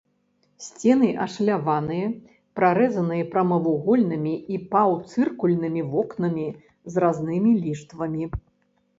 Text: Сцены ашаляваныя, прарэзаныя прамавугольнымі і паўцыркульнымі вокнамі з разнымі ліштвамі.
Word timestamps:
Сцены 0.65 1.07
ашаляваныя, 1.23 2.05
прарэзаныя 2.59 3.27
прамавугольнымі 3.35 4.33
і 4.55 4.57
паўцыркульнымі 4.71 5.81
вокнамі 5.93 6.47
з 6.95 7.05
разнымі 7.05 7.51
ліштвамі. 7.67 8.25